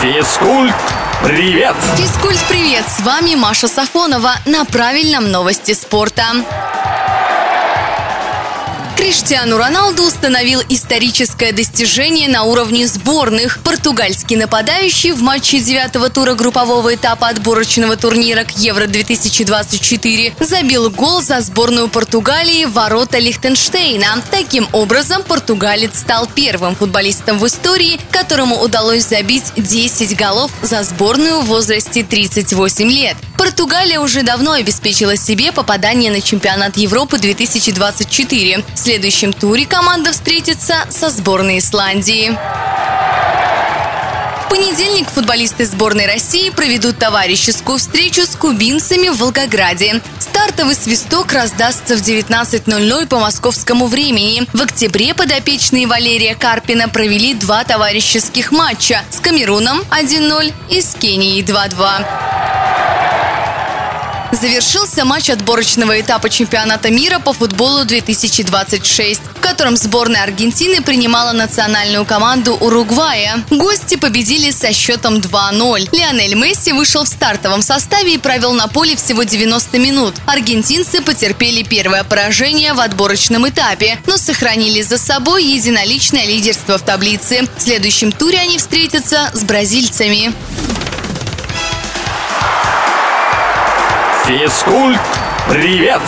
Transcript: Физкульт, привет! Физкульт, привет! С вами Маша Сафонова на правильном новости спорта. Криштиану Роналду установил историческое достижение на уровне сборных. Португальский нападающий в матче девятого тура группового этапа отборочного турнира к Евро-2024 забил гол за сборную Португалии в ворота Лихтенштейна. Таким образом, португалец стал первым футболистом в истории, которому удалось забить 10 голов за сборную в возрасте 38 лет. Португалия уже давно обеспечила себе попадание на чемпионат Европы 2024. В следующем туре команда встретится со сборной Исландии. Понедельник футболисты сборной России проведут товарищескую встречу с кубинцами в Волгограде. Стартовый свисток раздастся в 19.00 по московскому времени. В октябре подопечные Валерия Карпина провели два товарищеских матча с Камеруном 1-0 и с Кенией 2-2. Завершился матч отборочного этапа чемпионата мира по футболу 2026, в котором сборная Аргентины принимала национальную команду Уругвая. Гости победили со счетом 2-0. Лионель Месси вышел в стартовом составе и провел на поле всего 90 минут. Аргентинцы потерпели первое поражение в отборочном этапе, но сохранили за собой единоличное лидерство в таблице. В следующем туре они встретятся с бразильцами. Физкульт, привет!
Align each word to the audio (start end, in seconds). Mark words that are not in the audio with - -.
Физкульт, 0.00 0.74
привет! 1.22 1.76
Физкульт, 1.94 2.42
привет! 2.48 2.86
С 2.88 3.00
вами 3.00 3.34
Маша 3.34 3.68
Сафонова 3.68 4.32
на 4.46 4.64
правильном 4.64 5.30
новости 5.30 5.74
спорта. 5.74 6.24
Криштиану 9.00 9.56
Роналду 9.56 10.02
установил 10.02 10.60
историческое 10.68 11.52
достижение 11.52 12.28
на 12.28 12.42
уровне 12.42 12.86
сборных. 12.86 13.60
Португальский 13.60 14.36
нападающий 14.36 15.12
в 15.12 15.22
матче 15.22 15.58
девятого 15.58 16.10
тура 16.10 16.34
группового 16.34 16.94
этапа 16.94 17.28
отборочного 17.28 17.96
турнира 17.96 18.44
к 18.44 18.50
Евро-2024 18.58 20.44
забил 20.44 20.90
гол 20.90 21.22
за 21.22 21.40
сборную 21.40 21.88
Португалии 21.88 22.66
в 22.66 22.72
ворота 22.72 23.18
Лихтенштейна. 23.18 24.22
Таким 24.30 24.68
образом, 24.72 25.22
португалец 25.22 25.98
стал 25.98 26.26
первым 26.26 26.76
футболистом 26.76 27.38
в 27.38 27.46
истории, 27.46 27.98
которому 28.10 28.60
удалось 28.60 29.06
забить 29.06 29.44
10 29.56 30.14
голов 30.14 30.50
за 30.60 30.82
сборную 30.82 31.40
в 31.40 31.46
возрасте 31.46 32.02
38 32.02 32.90
лет. 32.90 33.16
Португалия 33.40 34.00
уже 34.00 34.22
давно 34.22 34.52
обеспечила 34.52 35.16
себе 35.16 35.50
попадание 35.50 36.12
на 36.12 36.20
чемпионат 36.20 36.76
Европы 36.76 37.16
2024. 37.16 38.64
В 38.74 38.78
следующем 38.78 39.32
туре 39.32 39.64
команда 39.64 40.12
встретится 40.12 40.84
со 40.90 41.08
сборной 41.08 41.60
Исландии. 41.60 42.36
Понедельник 44.50 45.08
футболисты 45.08 45.64
сборной 45.64 46.04
России 46.04 46.50
проведут 46.50 46.98
товарищескую 46.98 47.78
встречу 47.78 48.26
с 48.26 48.36
кубинцами 48.36 49.08
в 49.08 49.16
Волгограде. 49.16 50.02
Стартовый 50.18 50.74
свисток 50.74 51.32
раздастся 51.32 51.96
в 51.96 52.02
19.00 52.02 53.06
по 53.06 53.20
московскому 53.20 53.86
времени. 53.86 54.46
В 54.52 54.60
октябре 54.60 55.14
подопечные 55.14 55.86
Валерия 55.86 56.34
Карпина 56.34 56.90
провели 56.90 57.32
два 57.32 57.64
товарищеских 57.64 58.52
матча 58.52 59.02
с 59.10 59.18
Камеруном 59.18 59.80
1-0 59.90 60.52
и 60.68 60.82
с 60.82 60.94
Кенией 60.94 61.42
2-2. 61.42 62.29
Завершился 64.32 65.04
матч 65.04 65.28
отборочного 65.28 66.00
этапа 66.00 66.30
чемпионата 66.30 66.90
мира 66.90 67.18
по 67.18 67.32
футболу 67.32 67.84
2026, 67.84 69.20
в 69.20 69.40
котором 69.40 69.76
сборная 69.76 70.22
Аргентины 70.22 70.82
принимала 70.82 71.32
национальную 71.32 72.04
команду 72.04 72.54
Уругвая. 72.54 73.44
Гости 73.50 73.96
победили 73.96 74.52
со 74.52 74.72
счетом 74.72 75.16
2-0. 75.16 75.88
Лионель 75.92 76.34
Месси 76.34 76.72
вышел 76.72 77.04
в 77.04 77.08
стартовом 77.08 77.60
составе 77.60 78.14
и 78.14 78.18
провел 78.18 78.52
на 78.52 78.68
поле 78.68 78.94
всего 78.94 79.24
90 79.24 79.78
минут. 79.78 80.14
Аргентинцы 80.26 81.02
потерпели 81.02 81.64
первое 81.64 82.04
поражение 82.04 82.72
в 82.72 82.80
отборочном 82.80 83.48
этапе, 83.48 83.98
но 84.06 84.16
сохранили 84.16 84.80
за 84.82 84.96
собой 84.96 85.44
единоличное 85.44 86.24
лидерство 86.24 86.78
в 86.78 86.82
таблице. 86.82 87.48
В 87.56 87.62
следующем 87.62 88.12
туре 88.12 88.38
они 88.38 88.58
встретятся 88.58 89.30
с 89.34 89.42
бразильцами. 89.42 90.32
Физкульт, 94.30 95.00
привет! 95.48 96.00